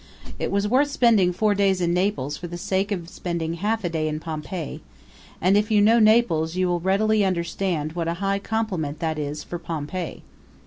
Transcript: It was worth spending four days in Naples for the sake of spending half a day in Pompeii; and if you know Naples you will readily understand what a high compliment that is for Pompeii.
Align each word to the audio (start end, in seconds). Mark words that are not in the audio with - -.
It 0.39 0.49
was 0.51 0.67
worth 0.67 0.89
spending 0.89 1.31
four 1.31 1.53
days 1.53 1.79
in 1.79 1.93
Naples 1.93 2.35
for 2.35 2.47
the 2.47 2.57
sake 2.57 2.91
of 2.91 3.07
spending 3.07 3.53
half 3.53 3.83
a 3.83 3.87
day 3.89 4.07
in 4.07 4.19
Pompeii; 4.19 4.81
and 5.39 5.55
if 5.55 5.69
you 5.69 5.79
know 5.79 5.99
Naples 5.99 6.55
you 6.55 6.67
will 6.69 6.79
readily 6.79 7.23
understand 7.23 7.93
what 7.93 8.07
a 8.07 8.15
high 8.15 8.39
compliment 8.39 8.97
that 8.97 9.19
is 9.19 9.43
for 9.43 9.59
Pompeii. 9.59 10.23